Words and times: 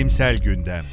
Bilimsel 0.00 0.36
Gündem 0.38 0.84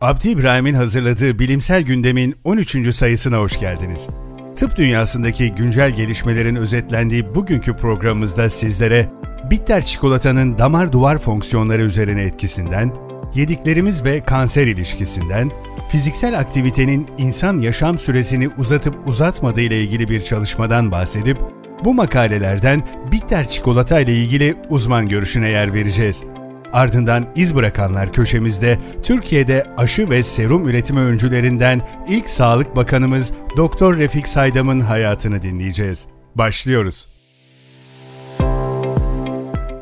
Abdi 0.00 0.28
İbrahim'in 0.28 0.74
hazırladığı 0.74 1.38
Bilimsel 1.38 1.82
Gündem'in 1.82 2.34
13. 2.44 2.94
sayısına 2.94 3.36
hoş 3.38 3.60
geldiniz. 3.60 4.08
Tıp 4.56 4.76
dünyasındaki 4.76 5.54
güncel 5.54 5.90
gelişmelerin 5.90 6.56
özetlendiği 6.56 7.34
bugünkü 7.34 7.76
programımızda 7.76 8.48
sizlere 8.48 9.08
bitter 9.50 9.84
çikolatanın 9.84 10.58
damar 10.58 10.92
duvar 10.92 11.18
fonksiyonları 11.18 11.82
üzerine 11.82 12.22
etkisinden, 12.22 12.92
yediklerimiz 13.34 14.04
ve 14.04 14.20
kanser 14.20 14.66
ilişkisinden, 14.66 15.50
fiziksel 15.88 16.38
aktivitenin 16.38 17.08
insan 17.18 17.58
yaşam 17.58 17.98
süresini 17.98 18.48
uzatıp 18.58 19.08
uzatmadığı 19.08 19.60
ile 19.60 19.80
ilgili 19.80 20.08
bir 20.08 20.20
çalışmadan 20.22 20.90
bahsedip, 20.90 21.38
bu 21.84 21.94
makalelerden 21.94 22.82
bitter 23.12 23.48
çikolata 23.48 24.00
ile 24.00 24.14
ilgili 24.14 24.54
uzman 24.70 25.08
görüşüne 25.08 25.48
yer 25.48 25.74
vereceğiz. 25.74 26.24
Ardından 26.74 27.26
iz 27.36 27.54
bırakanlar 27.54 28.12
köşemizde 28.12 28.78
Türkiye'de 29.02 29.66
aşı 29.76 30.10
ve 30.10 30.22
serum 30.22 30.68
üretimi 30.68 31.00
öncülerinden 31.00 31.80
ilk 32.08 32.28
Sağlık 32.28 32.76
Bakanımız 32.76 33.32
Doktor 33.56 33.96
Refik 33.96 34.28
Saydam'ın 34.28 34.80
hayatını 34.80 35.42
dinleyeceğiz. 35.42 36.06
Başlıyoruz. 36.34 37.08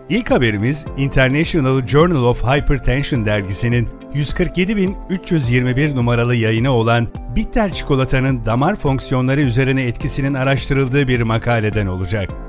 İlk 0.08 0.30
haberimiz 0.30 0.86
International 0.96 1.86
Journal 1.86 2.24
of 2.24 2.44
Hypertension 2.44 3.26
dergisinin 3.26 3.88
147.321 4.14 5.96
numaralı 5.96 6.34
yayını 6.34 6.70
olan 6.70 7.08
bitter 7.36 7.72
çikolatanın 7.72 8.46
damar 8.46 8.76
fonksiyonları 8.76 9.40
üzerine 9.40 9.82
etkisinin 9.82 10.34
araştırıldığı 10.34 11.08
bir 11.08 11.20
makaleden 11.20 11.86
olacak. 11.86 12.41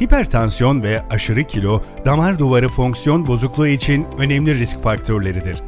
Hipertansiyon 0.00 0.82
ve 0.82 1.02
aşırı 1.10 1.44
kilo 1.44 1.82
damar 2.04 2.38
duvarı 2.38 2.68
fonksiyon 2.68 3.26
bozukluğu 3.26 3.66
için 3.66 4.06
önemli 4.18 4.58
risk 4.58 4.82
faktörleridir. 4.82 5.62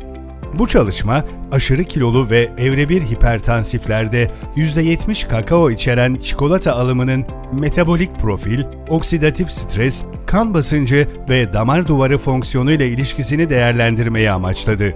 Bu 0.58 0.68
çalışma 0.68 1.24
aşırı 1.52 1.84
kilolu 1.84 2.30
ve 2.30 2.50
evre 2.58 2.88
1 2.88 3.02
hipertansiflerde 3.02 4.30
%70 4.56 5.28
kakao 5.28 5.70
içeren 5.70 6.14
çikolata 6.14 6.72
alımının 6.72 7.26
metabolik 7.52 8.18
profil, 8.18 8.64
oksidatif 8.88 9.50
stres, 9.50 10.02
kan 10.26 10.54
basıncı 10.54 11.08
ve 11.28 11.52
damar 11.52 11.88
duvarı 11.88 12.18
fonksiyonu 12.18 12.72
ile 12.72 12.88
ilişkisini 12.88 13.50
değerlendirmeyi 13.50 14.30
amaçladı. 14.30 14.94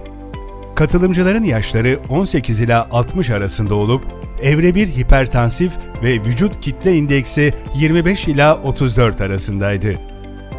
Katılımcıların 0.75 1.43
yaşları 1.43 1.99
18 2.09 2.61
ila 2.61 2.87
60 2.91 3.29
arasında 3.29 3.75
olup 3.75 4.05
evre 4.41 4.75
1 4.75 4.87
hipertansif 4.87 5.71
ve 6.03 6.13
vücut 6.13 6.61
kitle 6.61 6.95
indeksi 6.95 7.53
25 7.75 8.27
ila 8.27 8.61
34 8.61 9.21
arasındaydı. 9.21 9.93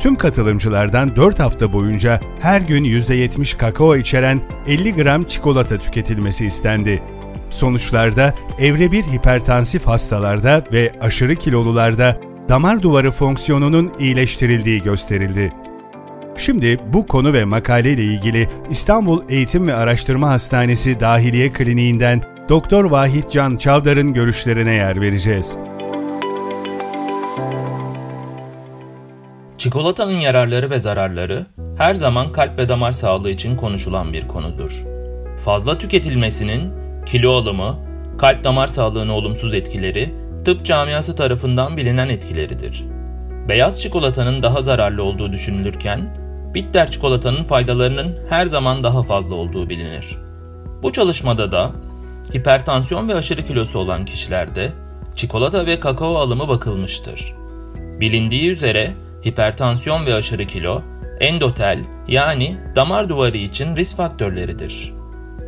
Tüm 0.00 0.16
katılımcılardan 0.16 1.16
4 1.16 1.40
hafta 1.40 1.72
boyunca 1.72 2.20
her 2.40 2.60
gün 2.60 2.84
%70 2.84 3.56
kakao 3.56 3.96
içeren 3.96 4.40
50 4.66 4.94
gram 4.94 5.24
çikolata 5.24 5.78
tüketilmesi 5.78 6.46
istendi. 6.46 7.02
Sonuçlarda 7.50 8.34
evre 8.60 8.92
1 8.92 9.04
hipertansif 9.04 9.86
hastalarda 9.86 10.64
ve 10.72 10.92
aşırı 11.00 11.36
kilolularda 11.36 12.20
damar 12.48 12.82
duvarı 12.82 13.10
fonksiyonunun 13.10 13.92
iyileştirildiği 13.98 14.82
gösterildi. 14.82 15.52
Şimdi 16.36 16.80
bu 16.92 17.06
konu 17.06 17.32
ve 17.32 17.44
makale 17.44 17.92
ile 17.92 18.04
ilgili 18.04 18.48
İstanbul 18.70 19.22
Eğitim 19.28 19.68
ve 19.68 19.74
Araştırma 19.74 20.30
Hastanesi 20.30 21.00
Dahiliye 21.00 21.52
Kliniğinden 21.52 22.35
Doktor 22.48 22.84
Vahit 22.84 23.32
Can 23.32 23.56
Çavdar'ın 23.56 24.12
görüşlerine 24.12 24.72
yer 24.72 25.00
vereceğiz. 25.00 25.58
Çikolatanın 29.58 30.20
yararları 30.20 30.70
ve 30.70 30.80
zararları 30.80 31.44
her 31.78 31.94
zaman 31.94 32.32
kalp 32.32 32.58
ve 32.58 32.68
damar 32.68 32.92
sağlığı 32.92 33.30
için 33.30 33.56
konuşulan 33.56 34.12
bir 34.12 34.28
konudur. 34.28 34.84
Fazla 35.44 35.78
tüketilmesinin 35.78 36.72
kilo 37.06 37.32
alımı, 37.32 37.78
kalp 38.18 38.44
damar 38.44 38.66
sağlığına 38.66 39.12
olumsuz 39.12 39.54
etkileri 39.54 40.10
tıp 40.44 40.64
camiası 40.64 41.16
tarafından 41.16 41.76
bilinen 41.76 42.08
etkileridir. 42.08 42.84
Beyaz 43.48 43.82
çikolatanın 43.82 44.42
daha 44.42 44.62
zararlı 44.62 45.02
olduğu 45.02 45.32
düşünülürken, 45.32 46.16
bitter 46.54 46.90
çikolatanın 46.90 47.44
faydalarının 47.44 48.18
her 48.28 48.46
zaman 48.46 48.82
daha 48.82 49.02
fazla 49.02 49.34
olduğu 49.34 49.68
bilinir. 49.70 50.16
Bu 50.82 50.92
çalışmada 50.92 51.52
da 51.52 51.72
hipertansiyon 52.34 53.08
ve 53.08 53.14
aşırı 53.14 53.42
kilosu 53.42 53.78
olan 53.78 54.04
kişilerde 54.04 54.72
çikolata 55.14 55.66
ve 55.66 55.80
kakao 55.80 56.16
alımı 56.16 56.48
bakılmıştır. 56.48 57.34
Bilindiği 58.00 58.50
üzere 58.50 58.94
hipertansiyon 59.26 60.06
ve 60.06 60.14
aşırı 60.14 60.46
kilo 60.46 60.82
endotel 61.20 61.84
yani 62.08 62.56
damar 62.76 63.08
duvarı 63.08 63.36
için 63.36 63.76
risk 63.76 63.96
faktörleridir. 63.96 64.92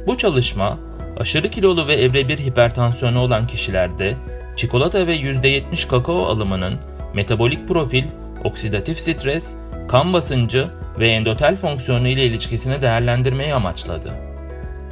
Bu 0.06 0.16
çalışma 0.16 0.78
aşırı 1.18 1.50
kilolu 1.50 1.86
ve 1.86 1.94
evre 1.94 2.28
1 2.28 2.38
hipertansiyonu 2.38 3.20
olan 3.20 3.46
kişilerde 3.46 4.16
çikolata 4.56 5.06
ve 5.06 5.16
%70 5.16 5.88
kakao 5.88 6.24
alımının 6.24 6.78
metabolik 7.14 7.68
profil, 7.68 8.04
oksidatif 8.44 9.00
stres, 9.00 9.56
kan 9.88 10.12
basıncı 10.12 10.68
ve 10.98 11.08
endotel 11.08 11.56
fonksiyonu 11.56 12.08
ile 12.08 12.26
ilişkisini 12.26 12.82
değerlendirmeyi 12.82 13.54
amaçladı. 13.54 14.12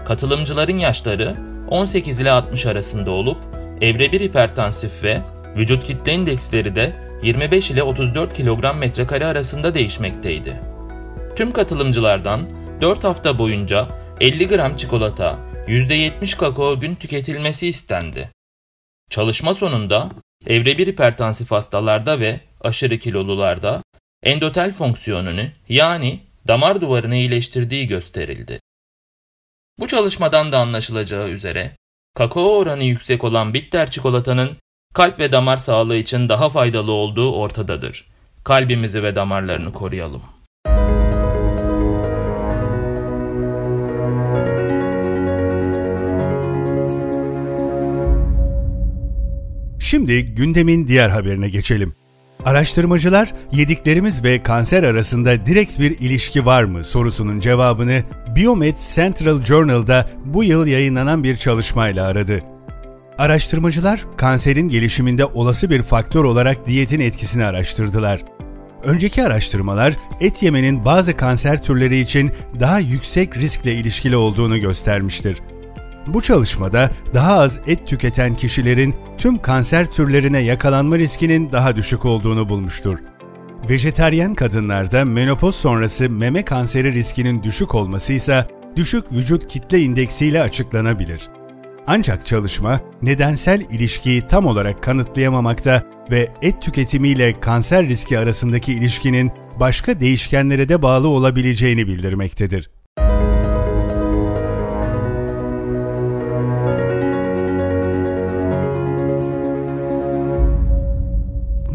Katılımcıların 0.05 0.79
yaşları 0.79 1.37
18 1.69 2.21
ile 2.21 2.31
60 2.31 2.67
arasında 2.67 3.11
olup 3.11 3.39
evre 3.81 4.13
1 4.13 4.21
hipertansif 4.21 5.05
ve 5.05 5.23
vücut 5.57 5.85
kitle 5.85 6.13
indeksleri 6.13 6.77
de 6.77 6.93
25 7.23 7.71
ile 7.71 7.83
34 7.83 8.35
kilogram 8.35 8.79
metrekare 8.79 9.27
arasında 9.27 9.75
değişmekteydi. 9.75 10.61
Tüm 11.37 11.53
katılımcılardan 11.53 12.47
4 12.81 13.05
hafta 13.05 13.39
boyunca 13.39 13.89
50 14.21 14.47
gram 14.47 14.77
çikolata, 14.77 15.39
%70 15.67 16.37
kakao 16.37 16.81
gün 16.81 16.95
tüketilmesi 16.95 17.69
istendi. 17.69 18.31
Çalışma 19.11 19.55
sonunda 19.55 20.09
evre 20.47 20.79
1 20.79 20.87
hipertansif 20.87 21.51
hastalarda 21.51 22.21
ve 22.21 22.41
aşırı 22.61 22.99
kilolularda 22.99 23.83
endotel 24.23 24.73
fonksiyonunu 24.73 25.45
yani 25.69 26.21
damar 26.49 26.81
duvarını 26.81 27.17
iyileştirdiği 27.17 27.87
gösterildi. 27.87 28.61
Bu 29.81 29.87
çalışmadan 29.87 30.53
da 30.53 30.59
anlaşılacağı 30.59 31.29
üzere 31.29 31.77
kakao 32.15 32.57
oranı 32.57 32.85
yüksek 32.85 33.25
olan 33.25 33.55
bitter 33.55 33.91
çikolatanın 33.91 34.57
kalp 34.95 35.19
ve 35.19 35.33
damar 35.33 35.57
sağlığı 35.57 35.97
için 35.97 36.29
daha 36.29 36.49
faydalı 36.49 36.93
olduğu 36.93 37.33
ortadadır. 37.33 38.07
Kalbimizi 38.45 39.03
ve 39.03 39.17
damarlarını 39.17 39.73
koruyalım. 39.73 40.23
Şimdi 49.81 50.23
gündemin 50.23 50.89
diğer 50.89 51.09
haberine 51.09 51.49
geçelim. 51.49 51.95
Araştırmacılar 52.45 53.35
yediklerimiz 53.53 54.25
ve 54.25 54.43
kanser 54.43 54.83
arasında 54.83 55.47
direkt 55.47 55.81
bir 55.81 55.99
ilişki 56.01 56.47
var 56.47 56.65
mı 56.65 56.85
sorusunun 56.85 57.41
cevabını 57.41 58.03
Biomed 58.37 58.77
Central 58.95 59.45
Journal'da 59.45 60.07
bu 60.25 60.45
yıl 60.45 60.67
yayınlanan 60.67 61.25
bir 61.25 61.37
çalışmayla 61.37 62.07
aradı. 62.07 62.43
Araştırmacılar 63.19 64.05
kanserin 64.17 64.69
gelişiminde 64.69 65.25
olası 65.25 65.71
bir 65.71 65.83
faktör 65.83 66.25
olarak 66.25 66.67
diyetin 66.67 67.01
etkisini 67.01 67.45
araştırdılar. 67.45 68.25
Önceki 68.85 69.25
araştırmalar 69.25 69.95
et 70.21 70.43
yemenin 70.43 70.85
bazı 70.85 71.17
kanser 71.17 71.63
türleri 71.63 71.99
için 71.99 72.31
daha 72.61 72.79
yüksek 72.79 73.37
riskle 73.37 73.75
ilişkili 73.75 74.17
olduğunu 74.17 74.59
göstermiştir. 74.59 75.39
Bu 76.07 76.23
çalışmada 76.23 76.91
daha 77.15 77.39
az 77.39 77.61
et 77.67 77.87
tüketen 77.87 78.35
kişilerin 78.35 78.95
tüm 79.19 79.39
kanser 79.39 79.87
türlerine 79.87 80.39
yakalanma 80.39 80.99
riskinin 80.99 81.53
daha 81.53 81.77
düşük 81.77 82.05
olduğunu 82.05 82.49
bulmuştur. 82.49 82.99
Vejeteryen 83.69 84.35
kadınlarda 84.35 85.05
menopoz 85.05 85.55
sonrası 85.55 86.11
meme 86.11 86.45
kanseri 86.45 86.93
riskinin 86.93 87.43
düşük 87.43 87.75
olması 87.75 88.13
ise 88.13 88.49
düşük 88.77 89.13
vücut 89.13 89.49
kitle 89.49 89.81
indeksiyle 89.81 90.43
açıklanabilir. 90.43 91.29
Ancak 91.87 92.27
çalışma 92.27 92.81
nedensel 93.03 93.61
ilişkiyi 93.61 94.27
tam 94.27 94.47
olarak 94.47 94.83
kanıtlayamamakta 94.83 95.83
ve 96.11 96.29
et 96.43 96.63
tüketimiyle 96.63 97.41
kanser 97.41 97.89
riski 97.89 98.19
arasındaki 98.19 98.73
ilişkinin 98.73 99.31
başka 99.61 100.01
değişkenlere 100.01 100.69
de 100.69 100.83
bağlı 100.83 101.09
olabileceğini 101.09 101.87
bildirmektedir. 101.87 102.71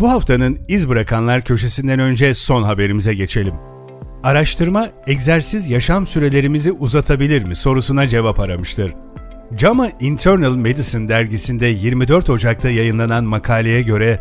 Bu 0.01 0.09
haftanın 0.09 0.59
iz 0.67 0.89
bırakanlar 0.89 1.41
köşesinden 1.41 1.99
önce 1.99 2.33
son 2.33 2.63
haberimize 2.63 3.13
geçelim. 3.13 3.53
Araştırma, 4.23 4.89
egzersiz 5.07 5.69
yaşam 5.69 6.07
sürelerimizi 6.07 6.71
uzatabilir 6.71 7.43
mi 7.43 7.55
sorusuna 7.55 8.07
cevap 8.07 8.39
aramıştır. 8.39 8.93
JAMA 9.57 9.89
Internal 9.99 10.55
Medicine 10.55 11.07
dergisinde 11.07 11.67
24 11.67 12.29
Ocak'ta 12.29 12.69
yayınlanan 12.69 13.23
makaleye 13.23 13.81
göre, 13.81 14.19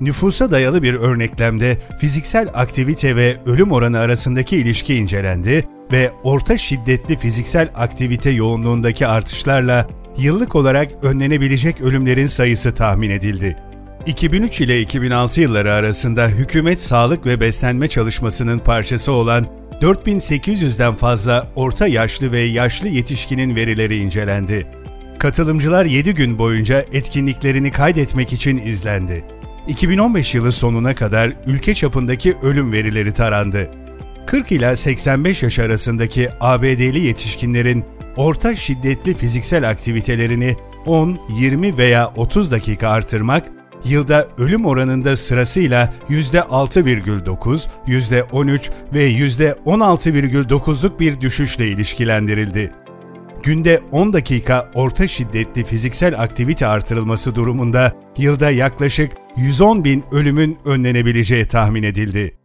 nüfusa 0.00 0.50
dayalı 0.50 0.82
bir 0.82 0.94
örneklemde 0.94 1.78
fiziksel 1.98 2.48
aktivite 2.54 3.16
ve 3.16 3.36
ölüm 3.46 3.72
oranı 3.72 3.98
arasındaki 3.98 4.56
ilişki 4.56 4.94
incelendi 4.94 5.68
ve 5.92 6.10
orta 6.22 6.58
şiddetli 6.58 7.16
fiziksel 7.16 7.68
aktivite 7.74 8.30
yoğunluğundaki 8.30 9.06
artışlarla 9.06 9.86
yıllık 10.18 10.54
olarak 10.56 10.88
önlenebilecek 11.02 11.80
ölümlerin 11.80 12.26
sayısı 12.26 12.74
tahmin 12.74 13.10
edildi. 13.10 13.71
2003 14.06 14.60
ile 14.60 14.80
2006 14.80 15.40
yılları 15.40 15.72
arasında 15.72 16.28
hükümet 16.28 16.80
sağlık 16.80 17.26
ve 17.26 17.40
beslenme 17.40 17.88
çalışmasının 17.88 18.58
parçası 18.58 19.12
olan 19.12 19.46
4800'den 19.80 20.94
fazla 20.94 21.52
orta 21.56 21.86
yaşlı 21.86 22.32
ve 22.32 22.40
yaşlı 22.40 22.88
yetişkinin 22.88 23.56
verileri 23.56 23.96
incelendi. 23.96 24.66
Katılımcılar 25.18 25.84
7 25.84 26.14
gün 26.14 26.38
boyunca 26.38 26.84
etkinliklerini 26.92 27.70
kaydetmek 27.70 28.32
için 28.32 28.56
izlendi. 28.56 29.24
2015 29.68 30.34
yılı 30.34 30.52
sonuna 30.52 30.94
kadar 30.94 31.32
ülke 31.46 31.74
çapındaki 31.74 32.36
ölüm 32.42 32.72
verileri 32.72 33.12
tarandı. 33.12 33.70
40 34.26 34.52
ila 34.52 34.76
85 34.76 35.42
yaş 35.42 35.58
arasındaki 35.58 36.28
ABD'li 36.40 37.00
yetişkinlerin 37.00 37.84
orta 38.16 38.56
şiddetli 38.56 39.14
fiziksel 39.14 39.70
aktivitelerini 39.70 40.56
10, 40.86 41.18
20 41.38 41.78
veya 41.78 42.12
30 42.16 42.50
dakika 42.50 42.88
artırmak 42.88 43.61
yılda 43.84 44.28
ölüm 44.38 44.66
oranında 44.66 45.16
sırasıyla 45.16 45.92
%6,9, 46.08 47.68
%13 47.86 48.70
ve 48.94 49.10
%16,9'luk 49.10 51.00
bir 51.00 51.20
düşüşle 51.20 51.68
ilişkilendirildi. 51.68 52.72
Günde 53.42 53.80
10 53.90 54.12
dakika 54.12 54.70
orta 54.74 55.08
şiddetli 55.08 55.64
fiziksel 55.64 56.20
aktivite 56.20 56.66
artırılması 56.66 57.34
durumunda 57.34 57.92
yılda 58.16 58.50
yaklaşık 58.50 59.12
110 59.36 59.84
bin 59.84 60.04
ölümün 60.12 60.58
önlenebileceği 60.64 61.46
tahmin 61.46 61.82
edildi. 61.82 62.41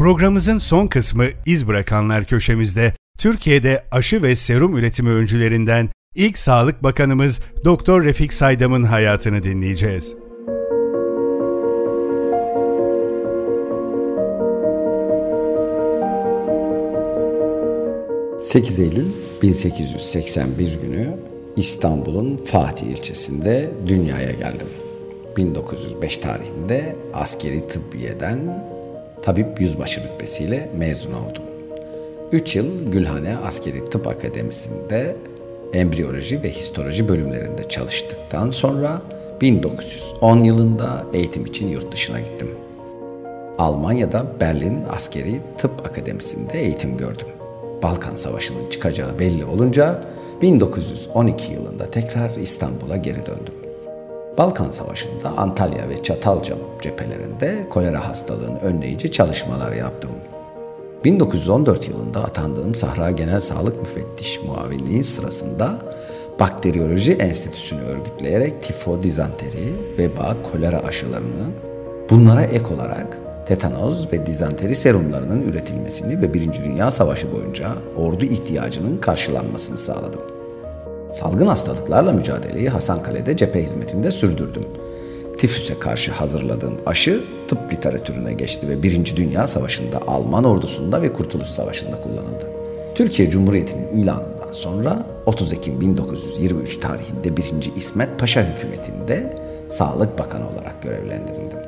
Programımızın 0.00 0.58
son 0.58 0.86
kısmı 0.86 1.24
iz 1.46 1.68
bırakanlar 1.68 2.24
köşemizde 2.24 2.92
Türkiye'de 3.18 3.84
aşı 3.90 4.22
ve 4.22 4.36
serum 4.36 4.76
üretimi 4.76 5.10
öncülerinden 5.10 5.88
ilk 6.14 6.38
Sağlık 6.38 6.82
Bakanımız 6.82 7.40
Doktor 7.64 8.04
Refik 8.04 8.32
Saydam'ın 8.32 8.82
hayatını 8.82 9.42
dinleyeceğiz. 9.42 10.14
...8 18.40 18.82
Eylül 18.82 19.08
1881 19.42 20.78
günü 20.80 21.16
İstanbul'un 21.56 22.36
Fatih 22.44 22.86
ilçesinde 22.86 23.70
dünyaya 23.86 24.30
geldim. 24.30 24.68
1905 25.36 26.18
tarihinde 26.18 26.96
askeri 27.14 27.62
tıbbiyeden 27.62 28.38
tabip 29.22 29.60
yüzbaşı 29.60 30.00
rütbesiyle 30.02 30.70
mezun 30.76 31.12
oldum. 31.12 31.44
3 32.32 32.56
yıl 32.56 32.86
Gülhane 32.86 33.36
Askeri 33.36 33.84
Tıp 33.84 34.06
Akademisi'nde 34.06 35.16
embriyoloji 35.72 36.42
ve 36.42 36.50
histoloji 36.50 37.08
bölümlerinde 37.08 37.68
çalıştıktan 37.68 38.50
sonra 38.50 39.02
1910 39.40 40.42
yılında 40.44 41.04
eğitim 41.12 41.46
için 41.46 41.68
yurt 41.68 41.92
dışına 41.92 42.20
gittim. 42.20 42.48
Almanya'da 43.58 44.26
Berlin 44.40 44.78
Askeri 44.90 45.40
Tıp 45.58 45.86
Akademisi'nde 45.86 46.60
eğitim 46.60 46.96
gördüm. 46.96 47.26
Balkan 47.82 48.16
Savaşı'nın 48.16 48.70
çıkacağı 48.70 49.18
belli 49.18 49.44
olunca 49.44 50.04
1912 50.42 51.52
yılında 51.52 51.86
tekrar 51.86 52.30
İstanbul'a 52.36 52.96
geri 52.96 53.26
döndüm. 53.26 53.59
Balkan 54.40 54.70
Savaşı'nda 54.70 55.28
Antalya 55.36 55.88
ve 55.88 56.02
Çatalca 56.02 56.56
cephelerinde 56.82 57.66
kolera 57.70 58.08
hastalığını 58.08 58.58
önleyici 58.60 59.12
çalışmalar 59.12 59.72
yaptım. 59.72 60.10
1914 61.04 61.88
yılında 61.88 62.24
atandığım 62.24 62.74
Sahra 62.74 63.10
Genel 63.10 63.40
Sağlık 63.40 63.80
Müfettiş 63.80 64.40
muavinliği 64.42 65.04
sırasında 65.04 65.78
Bakteriyoloji 66.40 67.12
Enstitüsü'nü 67.12 67.80
örgütleyerek 67.80 68.62
tifo, 68.62 69.02
dizanteri, 69.02 69.72
veba, 69.98 70.36
kolera 70.52 70.80
aşılarını 70.80 71.46
bunlara 72.10 72.42
ek 72.42 72.74
olarak 72.74 73.18
tetanoz 73.46 74.12
ve 74.12 74.26
dizanteri 74.26 74.74
serumlarının 74.74 75.42
üretilmesini 75.42 76.22
ve 76.22 76.34
Birinci 76.34 76.64
Dünya 76.64 76.90
Savaşı 76.90 77.32
boyunca 77.32 77.68
ordu 77.96 78.24
ihtiyacının 78.24 78.98
karşılanmasını 78.98 79.78
sağladım. 79.78 80.39
Salgın 81.12 81.46
hastalıklarla 81.46 82.12
mücadeleyi 82.12 82.68
Hasankale'de 82.68 83.36
cephe 83.36 83.62
hizmetinde 83.62 84.10
sürdürdüm. 84.10 84.64
Tifüse 85.38 85.78
karşı 85.78 86.12
hazırladığım 86.12 86.74
aşı 86.86 87.24
tıp 87.48 87.72
literatürüne 87.72 88.32
geçti 88.32 88.68
ve 88.68 88.82
Birinci 88.82 89.16
Dünya 89.16 89.48
Savaşı'nda 89.48 90.00
Alman 90.06 90.44
ordusunda 90.44 91.02
ve 91.02 91.12
Kurtuluş 91.12 91.48
Savaşı'nda 91.48 92.02
kullanıldı. 92.02 92.46
Türkiye 92.94 93.30
Cumhuriyeti'nin 93.30 94.02
ilanından 94.02 94.52
sonra 94.52 95.06
30 95.26 95.52
Ekim 95.52 95.80
1923 95.80 96.76
tarihinde 96.76 97.36
1. 97.36 97.44
İsmet 97.76 98.18
Paşa 98.18 98.42
hükümetinde 98.42 99.36
Sağlık 99.70 100.18
Bakanı 100.18 100.44
olarak 100.48 100.82
görevlendirildim. 100.82 101.58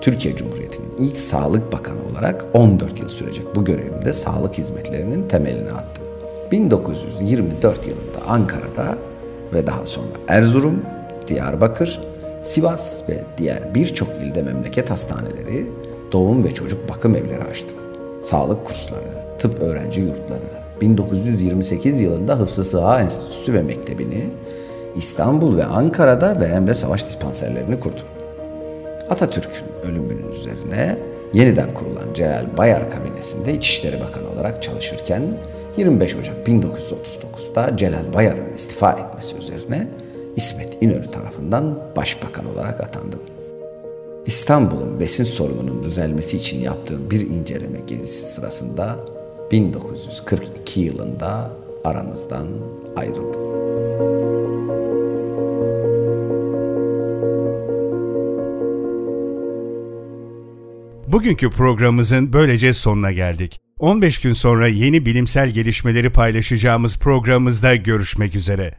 Türkiye 0.00 0.36
Cumhuriyeti'nin 0.36 0.96
ilk 0.98 1.18
Sağlık 1.18 1.72
Bakanı 1.72 1.98
olarak 2.12 2.46
14 2.54 3.00
yıl 3.00 3.08
sürecek 3.08 3.46
bu 3.54 3.64
görevimde 3.64 4.12
sağlık 4.12 4.58
hizmetlerinin 4.58 5.28
temelini 5.28 5.70
attım. 5.70 6.05
1924 6.52 7.86
yılında 7.86 8.26
Ankara'da 8.28 8.98
ve 9.54 9.66
daha 9.66 9.86
sonra 9.86 10.06
Erzurum, 10.28 10.82
Diyarbakır, 11.28 12.00
Sivas 12.42 13.08
ve 13.08 13.24
diğer 13.38 13.74
birçok 13.74 14.08
ilde 14.08 14.42
memleket 14.42 14.90
hastaneleri, 14.90 15.66
doğum 16.12 16.44
ve 16.44 16.54
çocuk 16.54 16.88
bakım 16.88 17.16
evleri 17.16 17.44
açtım. 17.44 17.76
Sağlık 18.22 18.64
kursları, 18.64 19.38
tıp 19.38 19.60
öğrenci 19.60 20.00
yurtları, 20.00 20.66
1928 20.80 22.00
yılında 22.00 22.38
Hıfzı 22.38 22.64
Sıha 22.64 23.00
Enstitüsü 23.00 23.54
ve 23.54 23.62
Mektebi'ni, 23.62 24.30
İstanbul 24.96 25.56
ve 25.56 25.64
Ankara'da 25.64 26.40
veremle 26.40 26.74
savaş 26.74 27.06
dispanserlerini 27.06 27.80
kurdum. 27.80 28.06
Atatürk'ün 29.10 29.90
ölümünün 29.90 30.32
üzerine 30.32 30.98
yeniden 31.32 31.74
kurulan 31.74 32.14
Celal 32.14 32.44
Bayar 32.56 32.90
kabinesinde 32.90 33.54
İçişleri 33.54 34.00
Bakanı 34.00 34.30
olarak 34.30 34.62
çalışırken 34.62 35.22
25 35.76 36.16
Ocak 36.16 36.48
1939'da 36.48 37.76
Celal 37.76 38.12
Bayar'ın 38.14 38.54
istifa 38.54 38.92
etmesi 38.92 39.36
üzerine 39.36 39.88
İsmet 40.36 40.82
İnönü 40.82 41.10
tarafından 41.10 41.78
başbakan 41.96 42.46
olarak 42.54 42.80
atandım. 42.80 43.20
İstanbul'un 44.26 45.00
besin 45.00 45.24
sorununun 45.24 45.84
düzelmesi 45.84 46.36
için 46.36 46.60
yaptığım 46.60 47.10
bir 47.10 47.20
inceleme 47.20 47.80
gezisi 47.86 48.26
sırasında 48.26 48.96
1942 49.52 50.80
yılında 50.80 51.50
aranızdan 51.84 52.46
ayrıldım. 52.96 53.46
Bugünkü 61.06 61.50
programımızın 61.50 62.32
böylece 62.32 62.72
sonuna 62.72 63.12
geldik. 63.12 63.65
15 63.80 64.20
gün 64.20 64.32
sonra 64.32 64.68
yeni 64.68 65.06
bilimsel 65.06 65.50
gelişmeleri 65.50 66.10
paylaşacağımız 66.10 66.98
programımızda 66.98 67.76
görüşmek 67.76 68.34
üzere. 68.34 68.78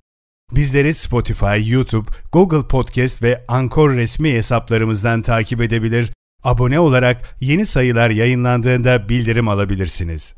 Bizleri 0.55 0.93
Spotify, 0.93 1.69
YouTube, 1.71 2.09
Google 2.31 2.67
Podcast 2.67 3.21
ve 3.21 3.45
Anchor 3.47 3.93
resmi 3.93 4.33
hesaplarımızdan 4.33 5.21
takip 5.21 5.61
edebilir, 5.61 6.11
abone 6.43 6.79
olarak 6.79 7.35
yeni 7.39 7.65
sayılar 7.65 8.09
yayınlandığında 8.09 9.09
bildirim 9.09 9.47
alabilirsiniz. 9.47 10.35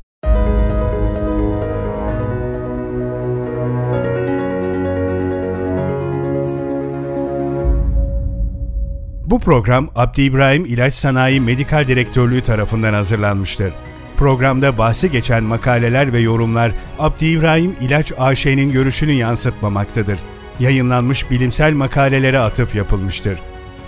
Bu 9.26 9.40
program 9.40 9.90
Abdi 9.94 10.22
İbrahim 10.22 10.66
İlaç 10.66 10.94
Sanayi 10.94 11.40
Medikal 11.40 11.88
Direktörlüğü 11.88 12.42
tarafından 12.42 12.94
hazırlanmıştır. 12.94 13.72
Programda 14.20 14.78
bahsi 14.78 15.10
geçen 15.10 15.44
makaleler 15.44 16.12
ve 16.12 16.20
yorumlar 16.20 16.72
Abdi 16.98 17.26
İbrahim 17.26 17.76
İlaç 17.80 18.12
AŞ'nin 18.18 18.72
görüşünü 18.72 19.12
yansıtmamaktadır. 19.12 20.18
Yayınlanmış 20.60 21.30
bilimsel 21.30 21.72
makalelere 21.72 22.38
atıf 22.38 22.74
yapılmıştır. 22.74 23.38